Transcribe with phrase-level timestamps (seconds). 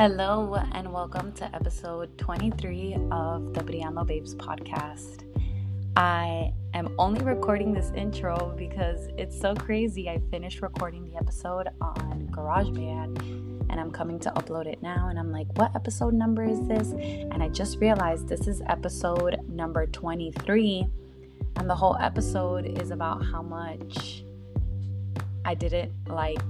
[0.00, 5.26] Hello, and welcome to episode 23 of the Briano Babes podcast.
[5.94, 10.08] I am only recording this intro because it's so crazy.
[10.08, 15.08] I finished recording the episode on GarageBand and I'm coming to upload it now.
[15.08, 16.92] And I'm like, what episode number is this?
[16.92, 20.86] And I just realized this is episode number 23.
[21.56, 24.24] And the whole episode is about how much
[25.44, 26.40] I didn't like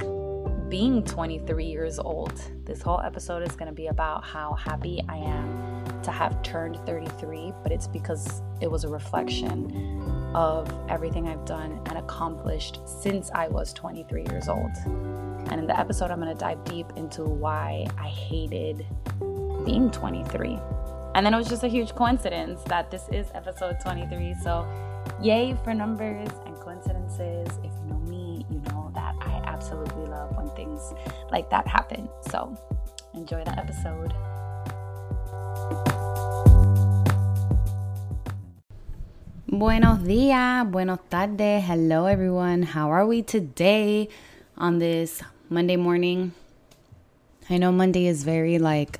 [0.71, 2.33] being 23 years old.
[2.65, 6.77] This whole episode is going to be about how happy I am to have turned
[6.87, 13.33] 33, but it's because it was a reflection of everything I've done and accomplished since
[13.35, 14.71] I was 23 years old.
[14.87, 18.87] And in the episode, I'm going to dive deep into why I hated
[19.65, 20.57] being 23.
[21.17, 24.37] And then it was just a huge coincidence that this is episode 23.
[24.45, 24.65] So,
[25.21, 27.49] yay for numbers and coincidences.
[27.65, 27.73] If
[29.71, 30.93] Absolutely love when things
[31.31, 32.09] like that happen.
[32.29, 32.59] So,
[33.15, 34.13] enjoy the episode.
[39.47, 41.63] Buenos días, buenos tardes.
[41.63, 42.65] Hello, everyone.
[42.65, 44.09] How are we today
[44.59, 46.33] on this Monday morning?
[47.49, 48.99] I know Monday is very like,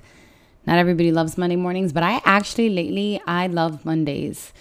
[0.67, 4.53] not everybody loves Monday mornings, but I actually lately, I love Mondays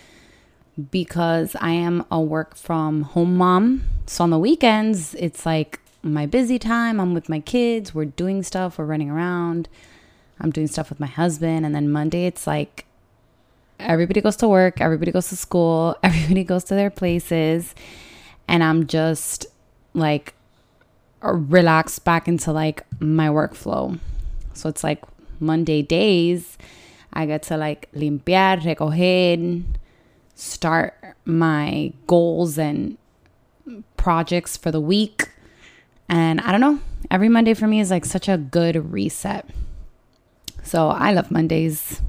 [0.90, 3.84] because I am a work from home mom.
[4.08, 7.00] So on the weekends, it's like my busy time.
[7.00, 9.68] I'm with my kids, we're doing stuff, we're running around.
[10.40, 11.66] I'm doing stuff with my husband.
[11.66, 12.86] And then Monday, it's like
[13.80, 17.76] everybody goes to work, everybody goes to school, everybody goes to their places.
[18.48, 19.46] And I'm just
[19.94, 20.34] like
[21.22, 24.00] relaxed back into like my workflow.
[24.54, 25.04] So it's like
[25.40, 26.58] Monday days,
[27.14, 29.64] I get to like limpiar, recoger,
[30.36, 32.98] start my goals and
[33.98, 35.30] projects for the week.
[36.10, 36.80] And I don't know,
[37.12, 39.48] every Monday for me is like such a good reset.
[40.64, 42.02] So I love Mondays.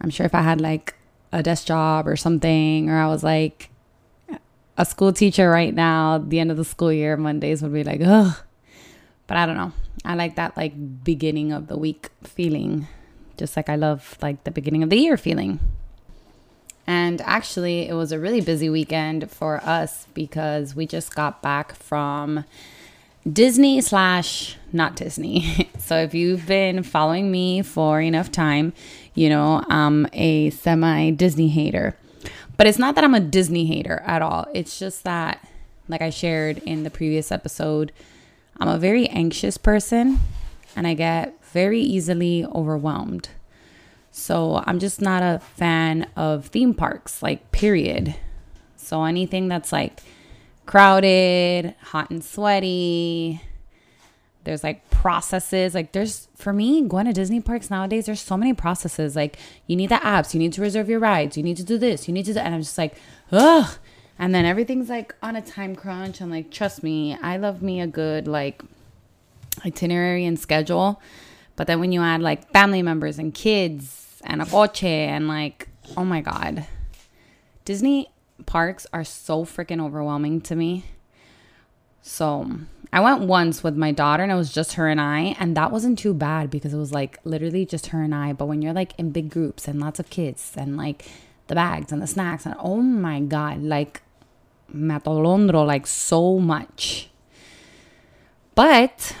[0.00, 0.94] I'm sure if I had like
[1.32, 3.70] a desk job or something, or I was like
[4.78, 8.00] a school teacher right now, the end of the school year, Mondays would be like,
[8.04, 8.36] ugh.
[9.26, 9.72] But I don't know.
[10.04, 12.86] I like that like beginning of the week feeling,
[13.36, 15.60] just like I love like the beginning of the year feeling.
[16.86, 21.74] And actually, it was a really busy weekend for us because we just got back
[21.74, 22.44] from
[23.30, 25.70] Disney slash not Disney.
[25.78, 28.72] so if you've been following me for enough time,
[29.14, 31.96] you know, I'm a semi Disney hater.
[32.56, 34.46] But it's not that I'm a Disney hater at all.
[34.54, 35.46] It's just that,
[35.88, 37.92] like I shared in the previous episode,
[38.58, 40.20] I'm a very anxious person
[40.76, 43.28] and I get very easily overwhelmed.
[44.12, 48.14] So I'm just not a fan of theme parks, like, period.
[48.76, 50.00] So anything that's like
[50.66, 53.40] crowded, hot and sweaty,
[54.44, 55.74] there's like processes.
[55.74, 59.16] Like there's for me going to Disney parks nowadays, there's so many processes.
[59.16, 61.78] Like you need the apps, you need to reserve your rides, you need to do
[61.78, 62.96] this, you need to do and I'm just like,
[63.30, 63.76] ugh.
[64.18, 66.20] And then everything's like on a time crunch.
[66.20, 68.62] I'm like, trust me, I love me a good like
[69.64, 71.00] itinerary and schedule.
[71.56, 75.68] But then when you add like family members and kids and a coche and like,
[75.96, 76.66] oh my God.
[77.64, 78.10] Disney
[78.46, 80.84] parks are so freaking overwhelming to me.
[82.02, 82.50] So
[82.92, 85.36] I went once with my daughter and it was just her and I.
[85.38, 88.32] And that wasn't too bad because it was like literally just her and I.
[88.32, 91.04] But when you're like in big groups and lots of kids and like
[91.46, 94.02] the bags and the snacks, and oh my God, like
[94.74, 97.08] matolondro, like so much.
[98.54, 99.16] But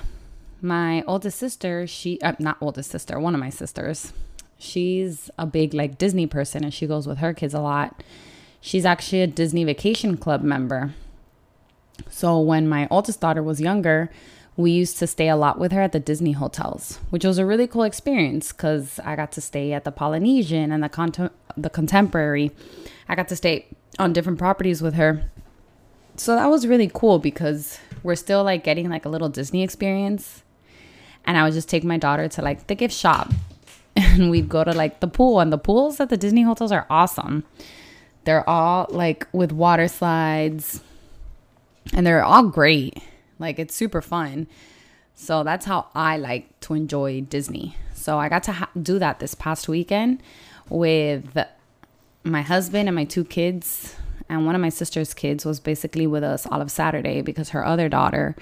[0.60, 4.12] my oldest sister, she, uh, not oldest sister, one of my sisters,
[4.62, 8.02] she's a big like Disney person and she goes with her kids a lot.
[8.60, 10.94] She's actually a Disney Vacation Club member.
[12.08, 14.10] So when my oldest daughter was younger,
[14.56, 17.46] we used to stay a lot with her at the Disney hotels, which was a
[17.46, 21.70] really cool experience because I got to stay at the Polynesian and the Cont- the
[21.70, 22.52] Contemporary.
[23.08, 23.66] I got to stay
[23.98, 25.24] on different properties with her.
[26.16, 30.42] So that was really cool because we're still like getting like a little Disney experience.
[31.24, 33.32] And I would just take my daughter to like the gift shop
[33.96, 36.86] and we'd go to like the pool and the pools at the Disney hotels are
[36.88, 37.44] awesome.
[38.24, 40.82] They're all like with water slides
[41.92, 42.98] and they're all great.
[43.38, 44.46] Like it's super fun.
[45.14, 47.76] So that's how I like to enjoy Disney.
[47.94, 50.22] So I got to ha- do that this past weekend
[50.68, 51.36] with
[52.24, 53.94] my husband and my two kids.
[54.28, 57.64] And one of my sister's kids was basically with us all of Saturday because her
[57.64, 58.34] other daughter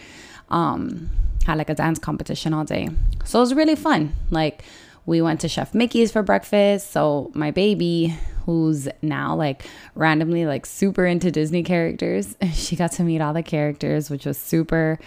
[0.51, 1.11] um,
[1.47, 2.89] had like a dance competition all day.
[3.25, 4.15] So it was really fun.
[4.31, 4.63] Like
[5.11, 6.93] we went to Chef Mickey's for breakfast.
[6.93, 8.17] So my baby,
[8.47, 9.65] who's now like
[9.97, 14.39] randomly like super into Disney characters, she got to meet all the characters, which was
[14.39, 15.01] super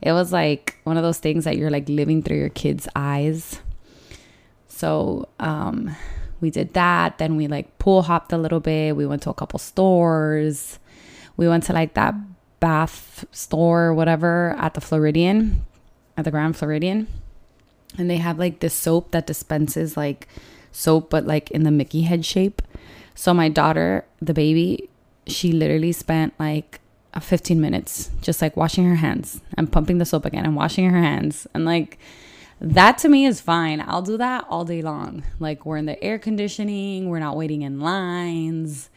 [0.00, 3.60] it was like one of those things that you're like living through your kids' eyes.
[4.68, 5.94] So, um,
[6.40, 7.18] we did that.
[7.18, 8.96] Then we like pool hopped a little bit.
[8.96, 10.78] We went to a couple stores.
[11.36, 12.14] We went to like that
[12.60, 15.66] bath store or whatever at the Floridian,
[16.16, 17.08] at the Grand Floridian.
[17.98, 20.28] And they have like this soap that dispenses like
[20.72, 22.62] soap, but like in the Mickey head shape.
[23.14, 24.88] So my daughter, the baby,
[25.26, 26.80] she literally spent like
[27.18, 31.00] 15 minutes just like washing her hands and pumping the soap again and washing her
[31.00, 31.46] hands.
[31.54, 31.98] And like,
[32.60, 33.80] that to me is fine.
[33.80, 35.24] I'll do that all day long.
[35.38, 38.90] Like, we're in the air conditioning, we're not waiting in lines.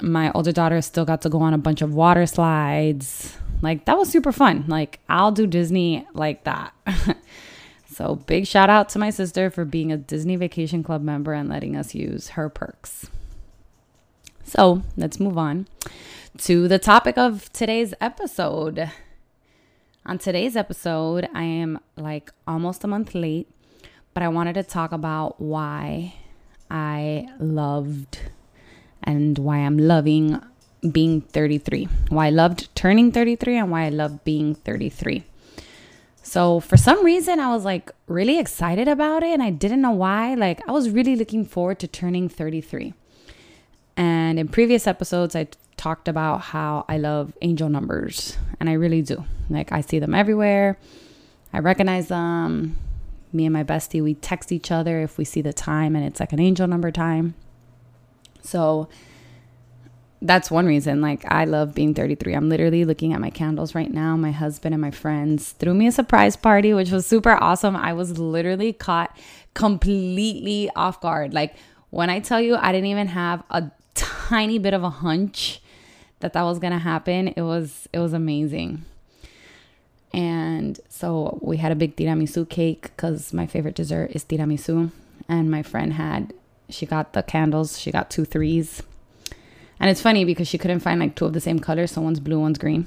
[0.00, 3.36] My older daughter still got to go on a bunch of water slides.
[3.62, 4.64] Like, that was super fun.
[4.68, 6.72] Like, I'll do Disney like that.
[7.92, 11.48] so, big shout out to my sister for being a Disney Vacation Club member and
[11.48, 13.08] letting us use her perks.
[14.44, 15.66] So, let's move on
[16.38, 18.90] to the topic of today's episode.
[20.06, 23.48] On today's episode, I am like almost a month late,
[24.14, 26.14] but I wanted to talk about why
[26.70, 28.18] I loved
[29.02, 30.40] and why I'm loving
[30.90, 31.88] being 33.
[32.08, 35.24] Why I loved turning 33 and why I love being 33.
[36.22, 39.90] So, for some reason, I was like really excited about it and I didn't know
[39.90, 40.34] why.
[40.34, 42.94] Like, I was really looking forward to turning 33.
[43.96, 49.02] And in previous episodes, I talked about how I love angel numbers, and I really
[49.02, 49.24] do.
[49.50, 50.78] Like, I see them everywhere,
[51.52, 52.78] I recognize them.
[53.34, 56.20] Me and my bestie, we text each other if we see the time and it's
[56.20, 57.34] like an angel number time.
[58.42, 58.88] So,
[60.22, 61.00] that's one reason.
[61.00, 62.34] Like, I love being 33.
[62.34, 64.16] I'm literally looking at my candles right now.
[64.16, 67.76] My husband and my friends threw me a surprise party, which was super awesome.
[67.76, 69.16] I was literally caught
[69.54, 71.34] completely off guard.
[71.34, 71.54] Like,
[71.90, 75.60] when I tell you, I didn't even have a tiny bit of a hunch
[76.20, 77.28] that that was going to happen.
[77.28, 78.84] It was it was amazing.
[80.14, 84.90] And so we had a big tiramisu cake cuz my favorite dessert is tiramisu
[85.28, 86.32] and my friend had
[86.68, 88.82] she got the candles, she got two threes.
[89.82, 92.20] And it's funny because she couldn't find like two of the same color, so one's
[92.20, 92.86] blue, one's green.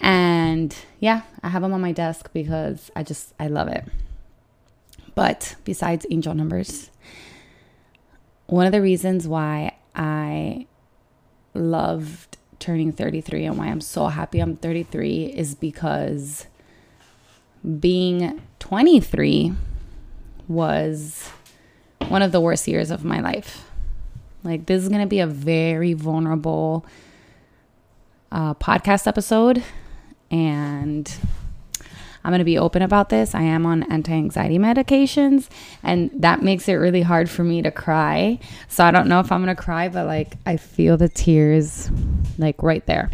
[0.00, 3.84] And yeah, I have them on my desk because I just I love it.
[5.14, 6.90] But besides angel numbers,
[8.46, 10.66] one of the reasons why I
[11.52, 16.46] loved turning 33 and why I'm so happy I'm 33 is because
[17.78, 19.52] being 23
[20.48, 21.28] was
[22.08, 23.65] one of the worst years of my life.
[24.46, 26.86] Like, this is going to be a very vulnerable
[28.32, 29.62] uh, podcast episode.
[30.30, 31.12] And
[32.26, 33.36] I'm going to be open about this.
[33.36, 35.48] I am on anti anxiety medications,
[35.84, 38.40] and that makes it really hard for me to cry.
[38.66, 41.88] So I don't know if I'm going to cry, but like I feel the tears
[42.36, 43.12] like right there.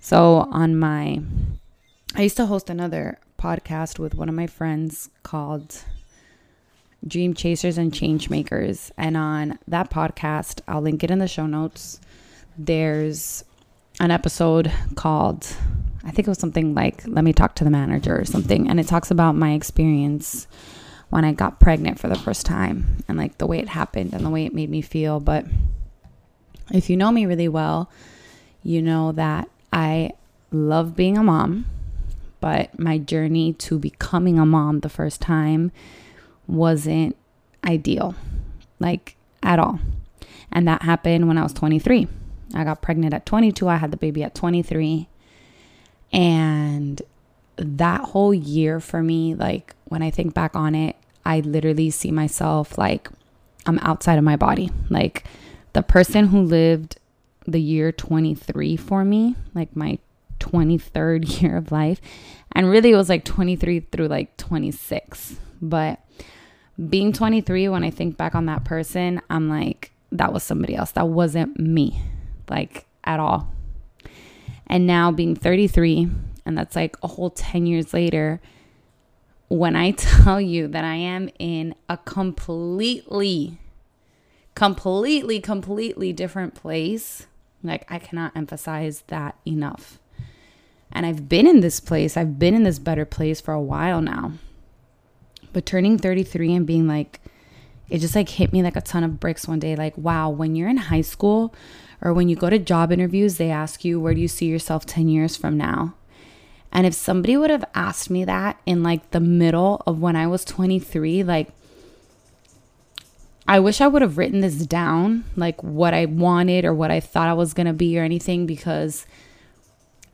[0.00, 1.20] So on my,
[2.14, 5.84] I used to host another podcast with one of my friends called
[7.06, 8.90] Dream Chasers and Change Makers.
[8.96, 12.00] And on that podcast, I'll link it in the show notes.
[12.58, 13.44] There's
[14.00, 15.46] an episode called
[16.04, 18.78] I think it was something like let me talk to the manager or something and
[18.78, 20.46] it talks about my experience
[21.08, 24.24] when I got pregnant for the first time and like the way it happened and
[24.24, 25.46] the way it made me feel but
[26.72, 27.90] if you know me really well
[28.62, 30.12] you know that I
[30.52, 31.66] love being a mom
[32.40, 35.72] but my journey to becoming a mom the first time
[36.46, 37.16] wasn't
[37.66, 38.14] ideal
[38.78, 39.80] like at all
[40.52, 42.08] and that happened when I was 23
[42.54, 45.08] I got pregnant at 22 I had the baby at 23
[46.12, 47.02] and
[47.56, 52.10] that whole year for me, like when I think back on it, I literally see
[52.10, 53.08] myself like
[53.66, 54.70] I'm outside of my body.
[54.90, 55.24] Like
[55.72, 56.98] the person who lived
[57.46, 59.98] the year 23 for me, like my
[60.40, 62.00] 23rd year of life.
[62.52, 65.36] And really, it was like 23 through like 26.
[65.60, 66.00] But
[66.88, 70.92] being 23, when I think back on that person, I'm like, that was somebody else.
[70.92, 72.00] That wasn't me,
[72.48, 73.52] like at all.
[74.66, 76.08] And now being 33,
[76.44, 78.40] and that's like a whole 10 years later,
[79.48, 83.58] when I tell you that I am in a completely,
[84.54, 87.26] completely, completely different place,
[87.62, 89.98] like I cannot emphasize that enough.
[90.92, 94.00] And I've been in this place, I've been in this better place for a while
[94.00, 94.32] now.
[95.56, 97.18] But turning 33 and being like,
[97.88, 99.74] it just like hit me like a ton of bricks one day.
[99.74, 101.54] Like, wow, when you're in high school,
[102.02, 104.84] or when you go to job interviews, they ask you, where do you see yourself
[104.84, 105.94] 10 years from now?
[106.72, 110.26] And if somebody would have asked me that in like the middle of when I
[110.26, 111.48] was 23, like,
[113.48, 117.00] I wish I would have written this down, like what I wanted or what I
[117.00, 119.06] thought I was going to be or anything, because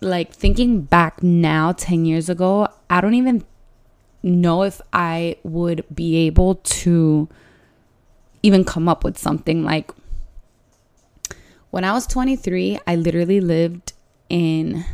[0.00, 3.44] like thinking back now 10 years ago, I don't even
[4.22, 7.28] know if I would be able to
[8.42, 9.90] even come up with something like
[11.70, 13.94] when I was 23, I literally lived
[14.28, 14.84] in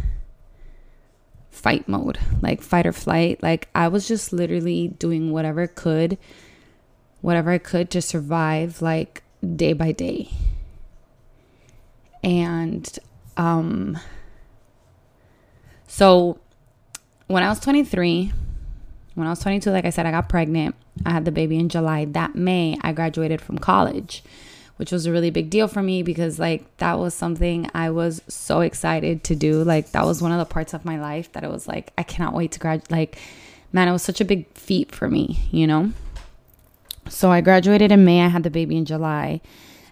[1.51, 3.43] fight mode, like fight or flight.
[3.43, 6.19] Like I was just literally doing whatever I could,
[7.21, 9.25] whatever I could to survive like
[9.57, 10.31] day by day.
[12.23, 12.97] And
[13.37, 13.99] um
[15.89, 16.39] so
[17.27, 18.33] when I was 23,
[19.19, 20.75] when I was 22, like I said, I got pregnant.
[21.05, 22.05] I had the baby in July.
[22.05, 24.23] That May, I graduated from college,
[24.77, 28.23] which was a really big deal for me because, like, that was something I was
[28.29, 29.65] so excited to do.
[29.65, 32.05] Like, that was one of the parts of my life that it was like, I
[32.05, 32.91] cannot wait to graduate.
[32.91, 33.19] Like,
[33.73, 35.93] man, it was such a big feat for me, you know?
[37.09, 38.21] So I graduated in May.
[38.21, 39.41] I had the baby in July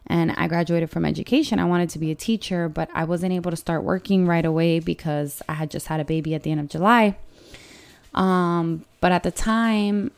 [0.07, 1.59] and I graduated from education.
[1.59, 4.79] I wanted to be a teacher, but I wasn't able to start working right away
[4.79, 7.17] because I had just had a baby at the end of July.
[8.17, 10.11] Um, but at the time,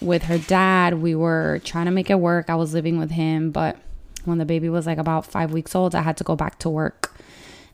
[0.00, 2.48] with her dad, we were trying to make it work.
[2.48, 3.76] I was living with him, but
[4.24, 6.70] when the baby was like about five weeks old, I had to go back to
[6.70, 7.14] work.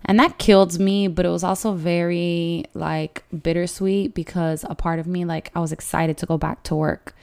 [0.05, 5.07] And that killed me, but it was also very like bittersweet because a part of
[5.07, 7.15] me, like, I was excited to go back to work.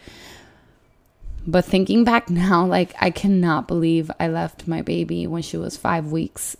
[1.47, 5.77] But thinking back now, like, I cannot believe I left my baby when she was
[5.77, 6.57] five weeks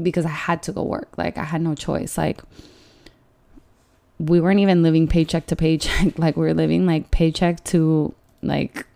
[0.00, 1.16] because I had to go work.
[1.16, 2.16] Like, I had no choice.
[2.16, 2.42] Like,
[4.20, 6.18] we weren't even living paycheck to paycheck.
[6.18, 8.86] like we were living like paycheck to like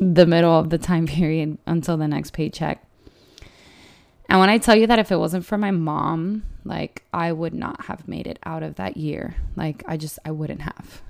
[0.00, 2.84] the middle of the time period until the next paycheck.
[4.28, 7.54] And when I tell you that if it wasn't for my mom, like I would
[7.54, 9.36] not have made it out of that year.
[9.56, 11.02] Like I just I wouldn't have.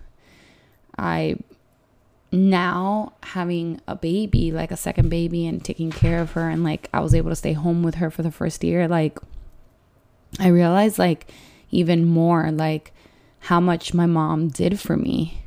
[0.97, 1.37] I
[2.31, 6.91] now having a baby, like a second baby and taking care of her and like
[6.93, 9.19] I was able to stay home with her for the first year, like
[10.39, 11.29] I realized like
[11.71, 12.93] even more like
[13.41, 15.43] how much my mom did for me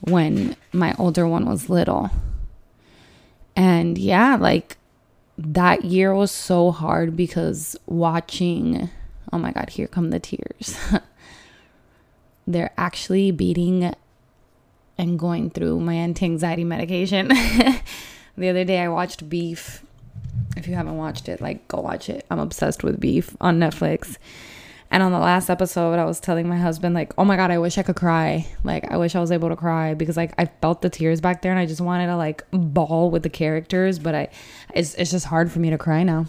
[0.00, 2.10] when my older one was little.
[3.54, 4.76] And yeah, like
[5.38, 8.90] that year was so hard because watching,
[9.32, 10.76] oh my God, here come the tears.
[12.46, 13.94] They're actually beating
[14.98, 17.28] and going through my anti anxiety medication.
[18.36, 19.84] the other day I watched Beef.
[20.56, 22.26] If you haven't watched it, like go watch it.
[22.30, 24.16] I'm obsessed with Beef on Netflix.
[24.92, 27.56] And on the last episode, I was telling my husband, like, oh my God, I
[27.58, 28.46] wish I could cry.
[28.62, 31.40] Like, I wish I was able to cry because, like, I felt the tears back
[31.40, 33.98] there and I just wanted to, like, bawl with the characters.
[33.98, 34.28] But I,
[34.74, 36.26] it's, it's just hard for me to cry now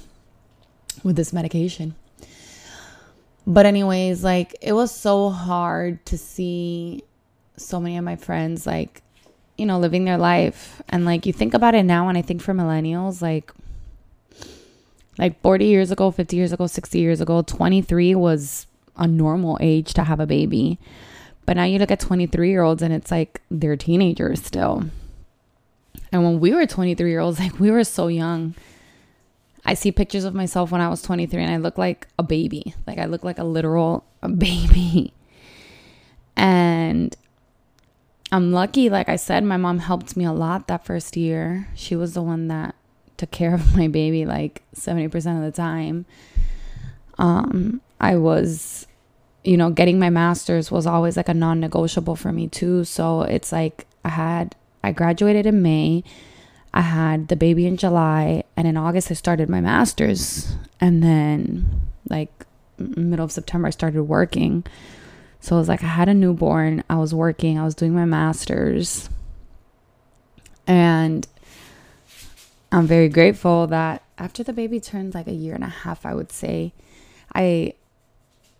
[1.04, 1.96] with this medication.
[3.46, 7.04] But, anyways, like, it was so hard to see
[7.58, 9.02] so many of my friends, like,
[9.58, 10.82] you know, living their life.
[10.88, 13.52] And, like, you think about it now, and I think for millennials, like,
[15.18, 18.68] like 40 years ago, 50 years ago, 60 years ago, 23 was
[18.98, 20.80] a normal age to have a baby.
[21.46, 24.86] But now you look at 23 year olds and it's like they're teenagers still.
[26.12, 28.56] And when we were 23 year olds, like we were so young.
[29.66, 32.76] I see pictures of myself when I was 23 and I look like a baby.
[32.86, 34.06] Like I look like a literal
[34.38, 35.14] baby.
[36.36, 37.16] And
[38.32, 41.68] I'm lucky, like I said, my mom helped me a lot that first year.
[41.76, 42.76] She was the one that
[43.24, 46.06] took care of my baby like 70% of the time.
[47.18, 48.86] Um, I was,
[49.44, 52.84] you know, getting my master's was always like a non negotiable for me too.
[52.84, 56.04] So it's like I had, I graduated in May.
[56.74, 61.82] I had the baby in July, and in August I started my master's, and then
[62.10, 62.48] like
[62.80, 64.66] middle of September I started working.
[65.40, 68.06] So it was like I had a newborn, I was working, I was doing my
[68.06, 69.08] master's,
[70.66, 71.28] and
[72.74, 76.16] I'm very grateful that after the baby turned like a year and a half, I
[76.16, 76.74] would say,
[77.36, 77.74] I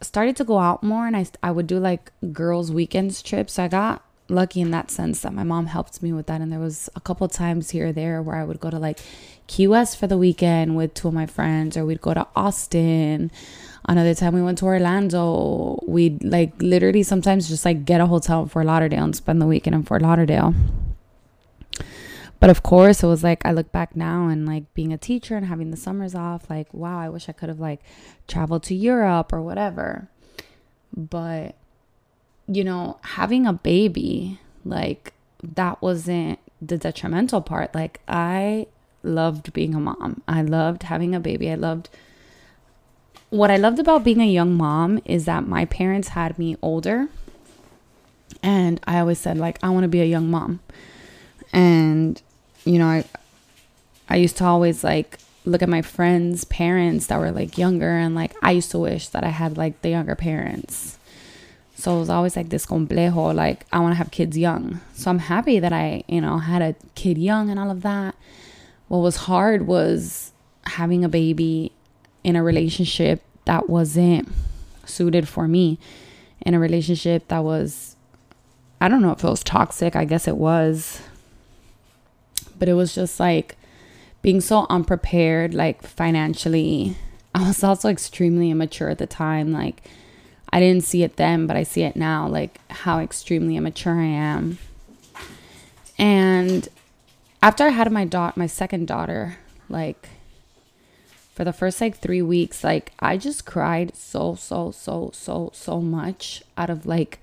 [0.02, 3.58] started to go out more and I, I would do like girls' weekends trips.
[3.58, 6.42] I got lucky in that sense that my mom helped me with that.
[6.42, 9.00] And there was a couple times here or there where I would go to like
[9.48, 13.32] Key West for the weekend with two of my friends, or we'd go to Austin.
[13.90, 15.84] Another time we went to Orlando.
[15.88, 19.48] We'd like literally sometimes just like get a hotel in Fort Lauderdale and spend the
[19.48, 20.54] weekend in Fort Lauderdale.
[22.44, 25.38] But of course, it was like I look back now and like being a teacher
[25.38, 27.80] and having the summers off, like, wow, I wish I could have like
[28.28, 30.10] traveled to Europe or whatever.
[30.94, 31.56] But,
[32.46, 37.74] you know, having a baby, like, that wasn't the detrimental part.
[37.74, 38.68] Like, I
[39.04, 41.50] loved being a mom, I loved having a baby.
[41.50, 41.90] I loved
[43.30, 47.08] what I loved about being a young mom is that my parents had me older.
[48.44, 50.60] And I always said, like, I want to be a young mom.
[51.54, 52.22] And
[52.66, 53.06] you know, I
[54.10, 58.16] I used to always like look at my friends' parents that were like younger and
[58.16, 60.98] like I used to wish that I had like the younger parents.
[61.76, 64.80] So it was always like this complejo, like I want to have kids young.
[64.94, 68.16] So I'm happy that I, you know, had a kid young and all of that.
[68.88, 70.32] What was hard was
[70.66, 71.72] having a baby
[72.24, 74.30] in a relationship that wasn't
[74.86, 75.78] suited for me,
[76.42, 77.96] in a relationship that was,
[78.80, 81.02] I don't know if it was toxic, I guess it was.
[82.64, 83.58] But it was just like
[84.22, 86.96] being so unprepared, like financially.
[87.36, 89.52] I was also extremely immature at the time.
[89.52, 89.86] Like,
[90.50, 94.06] I didn't see it then, but I see it now, like how extremely immature I
[94.06, 94.60] am.
[95.98, 96.70] And
[97.42, 100.08] after I had my daughter, my second daughter, like
[101.34, 105.82] for the first like three weeks, like I just cried so, so, so, so, so
[105.82, 107.20] much out of like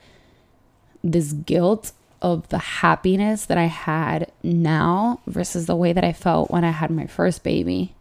[1.02, 1.92] this guilt
[2.23, 6.71] of the happiness that I had now versus the way that I felt when I
[6.71, 7.95] had my first baby.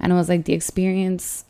[0.00, 1.44] And it was like the experience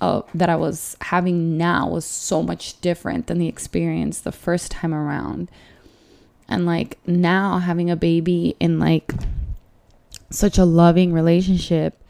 [0.00, 4.70] uh, that I was having now was so much different than the experience the first
[4.70, 5.50] time around.
[6.48, 9.12] And like now having a baby in like
[10.30, 12.02] such a loving relationship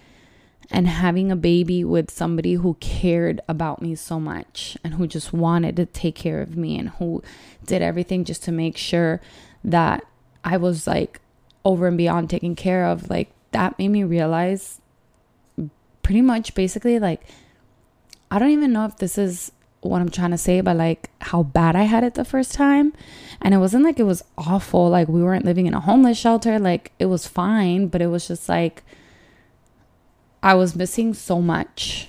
[0.71, 5.33] and having a baby with somebody who cared about me so much and who just
[5.33, 7.23] wanted to take care of me and who
[7.65, 9.21] did everything just to make sure
[9.65, 10.05] that
[10.45, 11.21] I was like
[11.65, 14.81] over and beyond taken care of like that made me realize
[16.03, 17.23] pretty much basically like
[18.31, 21.43] I don't even know if this is what I'm trying to say, but like how
[21.45, 22.93] bad I had it the first time.
[23.41, 24.89] And it wasn't like it was awful.
[24.89, 26.59] Like we weren't living in a homeless shelter.
[26.59, 28.83] Like it was fine, but it was just like
[30.47, 32.07] I was missing so much,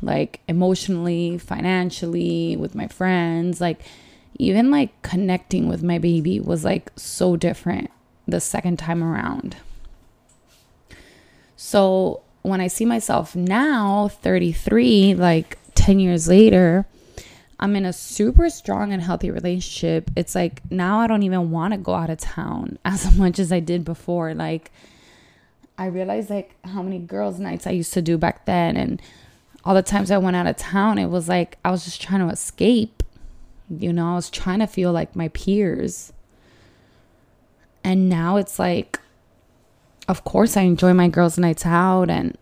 [0.00, 3.60] like emotionally, financially, with my friends.
[3.60, 3.80] Like
[4.38, 7.90] even like connecting with my baby was like so different
[8.28, 9.56] the second time around.
[11.56, 16.86] So when I see myself now, 33, like 10 years later,
[17.58, 20.12] I'm in a super strong and healthy relationship.
[20.14, 23.50] It's like now I don't even want to go out of town as much as
[23.50, 24.32] I did before.
[24.32, 24.70] Like,
[25.80, 28.76] I realized like how many girls' nights I used to do back then.
[28.76, 29.00] And
[29.64, 32.20] all the times I went out of town, it was like I was just trying
[32.20, 33.02] to escape.
[33.70, 36.12] You know, I was trying to feel like my peers.
[37.82, 39.00] And now it's like,
[40.06, 42.36] of course, I enjoy my girls' nights out and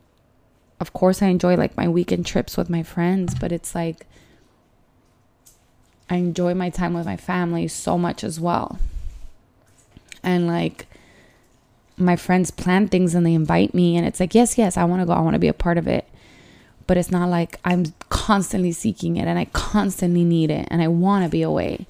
[0.81, 4.05] of course I enjoy like my weekend trips with my friends, but it's like
[6.11, 8.81] I enjoy my time with my family so much as well.
[10.25, 10.88] And like
[11.99, 15.03] my friends plan things and they invite me and it's like, yes, yes, I want
[15.03, 15.13] to go.
[15.13, 16.09] I want to be a part of it.
[16.87, 20.89] But it's not like I'm constantly seeking it and I constantly need it and I
[20.89, 21.87] want to be away.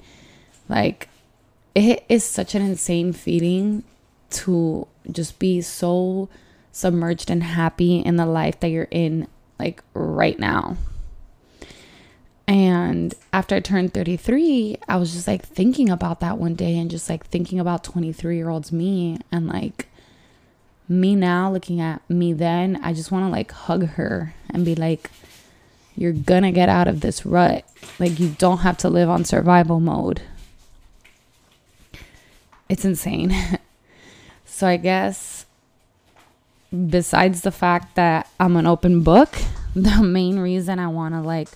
[0.67, 1.09] Like
[1.73, 3.83] it is such an insane feeling
[4.31, 6.29] to just be so
[6.71, 10.77] submerged and happy in the life that you're in like right now.
[12.47, 16.89] And after I turned 33, I was just like thinking about that one day and
[16.89, 19.87] just like thinking about 23 year olds me and like
[20.89, 22.79] me now looking at me then.
[22.83, 25.09] I just want to like hug her and be like,
[25.95, 27.63] you're gonna get out of this rut.
[27.99, 30.21] Like, you don't have to live on survival mode.
[32.67, 33.35] It's insane.
[34.45, 35.45] so, I guess
[36.71, 39.37] besides the fact that I'm an open book,
[39.75, 41.49] the main reason I want to like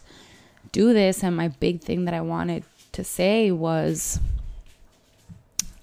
[0.71, 4.19] do this and my big thing that I wanted to say was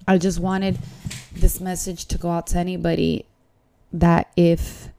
[0.07, 0.77] I just wanted
[1.33, 3.25] this message to go out to anybody
[3.93, 4.89] that if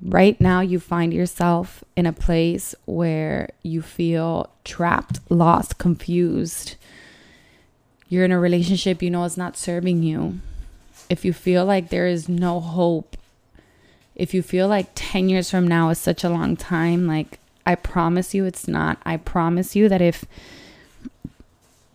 [0.00, 6.76] right now you find yourself in a place where you feel trapped, lost, confused,
[8.08, 10.40] you're in a relationship you know is not serving you,
[11.08, 13.16] if you feel like there is no hope
[14.14, 17.74] if you feel like 10 years from now is such a long time, like I
[17.74, 18.98] promise you it's not.
[19.04, 20.24] I promise you that if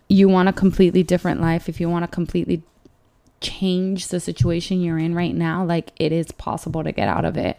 [0.09, 2.63] you want a completely different life, if you want a completely
[3.41, 7.37] change the situation you're in right now, like it is possible to get out of
[7.37, 7.57] it.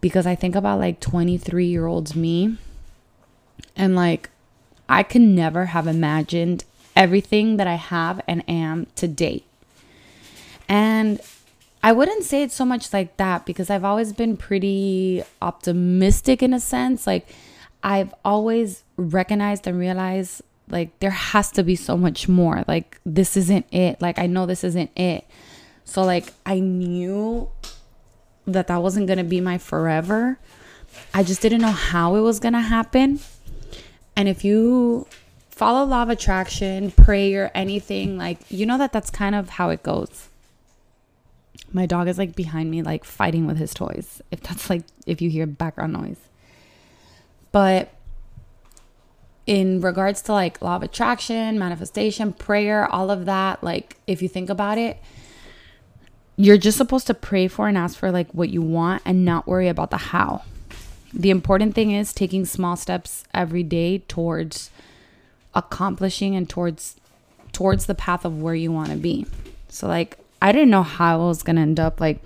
[0.00, 2.58] Because I think about like 23 year olds me,
[3.76, 4.30] and like
[4.88, 6.64] I could never have imagined
[6.94, 9.44] everything that I have and am to date.
[10.68, 11.20] And
[11.82, 16.54] I wouldn't say it so much like that because I've always been pretty optimistic in
[16.54, 17.06] a sense.
[17.06, 17.28] Like,
[17.82, 22.64] I've always recognized and realized like there has to be so much more.
[22.66, 24.00] Like, this isn't it.
[24.00, 25.24] Like, I know this isn't it.
[25.84, 27.48] So, like, I knew
[28.46, 30.38] that that wasn't going to be my forever.
[31.12, 33.20] I just didn't know how it was going to happen.
[34.16, 35.06] And if you
[35.50, 39.70] follow law of attraction, pray or anything, like, you know that that's kind of how
[39.70, 40.28] it goes
[41.72, 44.22] My dog is like behind me, like fighting with his toys.
[44.30, 46.20] If that's like, if you hear background noise.
[47.52, 47.93] But
[49.46, 54.28] in regards to like law of attraction, manifestation, prayer, all of that, like if you
[54.28, 54.98] think about it,
[56.36, 59.46] you're just supposed to pray for and ask for like what you want and not
[59.46, 60.42] worry about the how.
[61.12, 64.70] The important thing is taking small steps every day towards
[65.54, 66.96] accomplishing and towards
[67.52, 69.26] towards the path of where you want to be.
[69.68, 72.18] So like I didn't know how I was going to end up like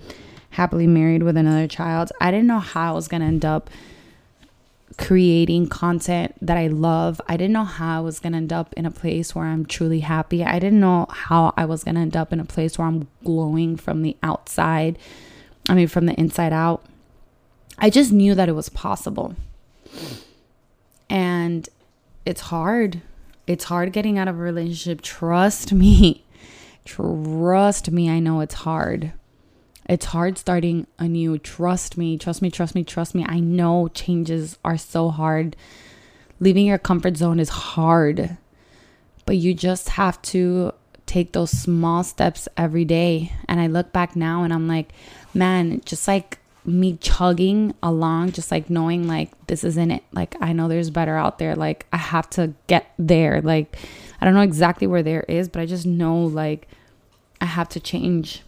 [0.51, 2.11] happily married with another child.
[2.19, 3.69] I didn't know how I was going to end up
[4.97, 7.21] creating content that I love.
[7.27, 9.65] I didn't know how I was going to end up in a place where I'm
[9.65, 10.43] truly happy.
[10.43, 13.07] I didn't know how I was going to end up in a place where I'm
[13.23, 14.97] glowing from the outside.
[15.67, 16.83] I mean, from the inside out.
[17.77, 19.35] I just knew that it was possible.
[21.09, 21.69] And
[22.25, 23.01] it's hard.
[23.47, 25.01] It's hard getting out of a relationship.
[25.01, 26.25] Trust me.
[26.85, 28.09] Trust me.
[28.09, 29.13] I know it's hard.
[29.89, 31.39] It's hard starting anew.
[31.39, 33.25] Trust me, trust me, trust me, trust me.
[33.27, 35.55] I know changes are so hard.
[36.39, 38.37] Leaving your comfort zone is hard,
[39.25, 40.73] but you just have to
[41.07, 43.33] take those small steps every day.
[43.47, 44.93] And I look back now and I'm like,
[45.33, 50.03] man, just like me chugging along, just like knowing like this isn't it.
[50.11, 51.55] Like I know there's better out there.
[51.55, 53.41] Like I have to get there.
[53.41, 53.75] Like
[54.21, 56.67] I don't know exactly where there is, but I just know like
[57.41, 58.43] I have to change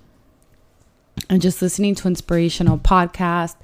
[1.30, 3.56] and just listening to inspirational podcasts,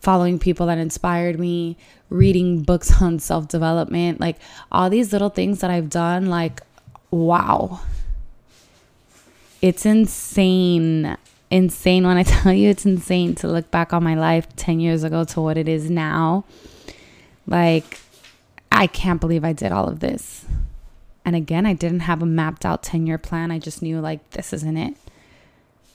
[0.00, 1.76] following people that inspired me,
[2.10, 4.36] reading books on self development, like
[4.70, 6.60] all these little things that I've done, like,
[7.10, 7.80] wow.
[9.62, 11.16] It's insane.
[11.50, 15.04] Insane when I tell you it's insane to look back on my life 10 years
[15.04, 16.44] ago to what it is now.
[17.46, 18.00] Like,
[18.70, 20.44] I can't believe I did all of this.
[21.24, 23.50] And again, I didn't have a mapped out 10 year plan.
[23.50, 24.94] I just knew, like, this isn't it.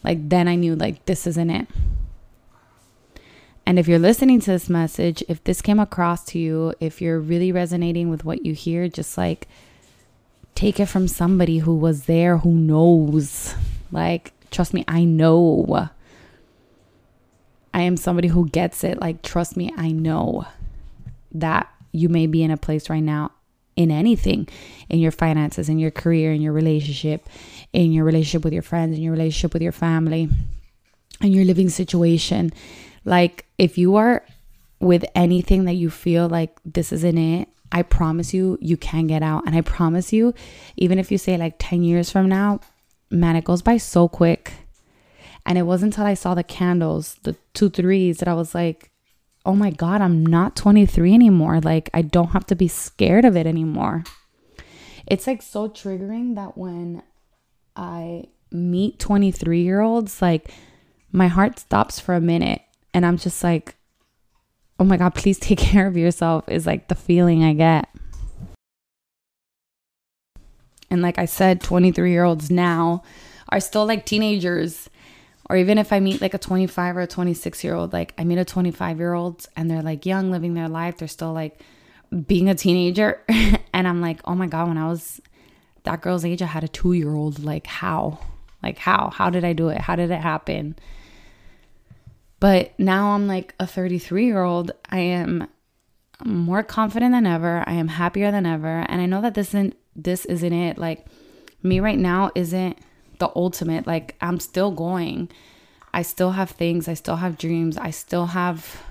[0.03, 1.67] Like then I knew like this isn't it.
[3.65, 7.19] And if you're listening to this message, if this came across to you, if you're
[7.19, 9.47] really resonating with what you hear, just like
[10.55, 13.55] take it from somebody who was there, who knows.
[13.91, 15.89] Like, trust me, I know.
[17.73, 18.99] I am somebody who gets it.
[18.99, 20.45] Like, trust me, I know
[21.31, 23.31] that you may be in a place right now
[23.81, 24.47] in anything
[24.89, 27.27] in your finances, in your career, in your relationship,
[27.73, 30.29] in your relationship with your friends, in your relationship with your family,
[31.21, 32.51] in your living situation.
[33.05, 34.23] Like, if you are
[34.79, 39.23] with anything that you feel like this isn't it, I promise you, you can get
[39.23, 39.45] out.
[39.45, 40.33] And I promise you,
[40.75, 42.59] even if you say like 10 years from now,
[43.09, 44.53] man, it goes by so quick.
[45.45, 48.90] And it wasn't until I saw the candles, the two threes, that I was like,
[49.45, 51.59] oh my God, I'm not 23 anymore.
[51.59, 54.03] Like, I don't have to be scared of it anymore.
[55.07, 57.03] It's like so triggering that when
[57.75, 60.51] I meet 23 year olds, like,
[61.11, 62.61] my heart stops for a minute
[62.93, 63.75] and I'm just like,
[64.79, 67.89] oh my God, please take care of yourself, is like the feeling I get.
[70.89, 73.03] And like I said, 23 year olds now
[73.49, 74.89] are still like teenagers
[75.51, 78.23] or even if I meet like a 25 or a 26 year old, like I
[78.23, 81.59] meet a 25 year old and they're like young, living their life, they're still like
[82.25, 83.21] being a teenager.
[83.73, 85.19] and I'm like, oh my God, when I was
[85.83, 87.43] that girl's age, I had a two year old.
[87.43, 88.19] Like, how?
[88.63, 89.09] Like, how?
[89.09, 89.81] How did I do it?
[89.81, 90.77] How did it happen?
[92.39, 94.71] But now I'm like a 33 year old.
[94.89, 95.49] I am
[96.23, 97.65] more confident than ever.
[97.67, 98.85] I am happier than ever.
[98.87, 100.77] And I know that this isn't this isn't it.
[100.77, 101.07] Like
[101.61, 102.79] me right now isn't
[103.21, 103.87] the ultimate.
[103.87, 105.29] Like I'm still going.
[105.93, 108.81] I still have things, I still have dreams, I still have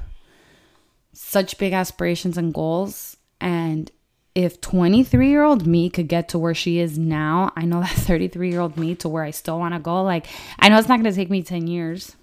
[1.12, 3.16] such big aspirations and goals.
[3.40, 3.90] And
[4.34, 7.90] if 23 year old me could get to where she is now, I know that
[7.96, 10.02] 33 year old me to where I still want to go.
[10.02, 10.26] Like,
[10.58, 12.16] I know it's not going to take me 10 years.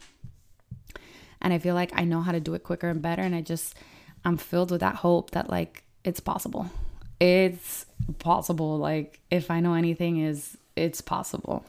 [1.42, 3.22] And I feel like I know how to do it quicker and better.
[3.22, 3.76] And I just,
[4.26, 6.70] I'm filled with that hope that, like, it's possible.
[7.20, 7.86] It's
[8.20, 8.78] possible.
[8.78, 11.64] Like, if I know anything, is it's possible.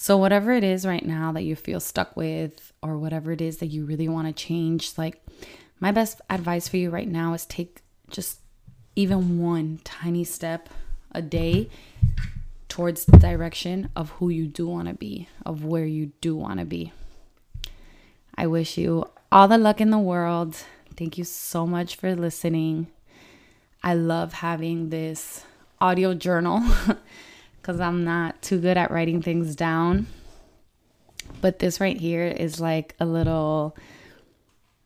[0.00, 3.56] So, whatever it is right now that you feel stuck with, or whatever it is
[3.56, 5.20] that you really want to change, like
[5.80, 8.38] my best advice for you right now is take just
[8.94, 10.68] even one tiny step
[11.10, 11.68] a day
[12.68, 16.60] towards the direction of who you do want to be, of where you do want
[16.60, 16.92] to be.
[18.36, 20.54] I wish you all the luck in the world.
[20.94, 22.86] Thank you so much for listening.
[23.82, 25.44] I love having this
[25.80, 26.62] audio journal.
[27.68, 30.06] because I'm not too good at writing things down.
[31.42, 33.76] But this right here is like a little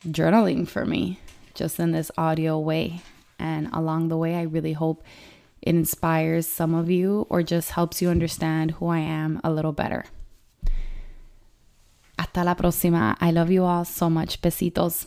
[0.04, 1.20] journaling for me,
[1.54, 3.02] just in this audio way.
[3.38, 5.04] And along the way, I really hope
[5.60, 9.70] it inspires some of you or just helps you understand who I am a little
[9.70, 10.04] better.
[12.18, 13.16] Hasta la próxima.
[13.20, 14.42] I love you all so much.
[14.42, 15.06] Besitos.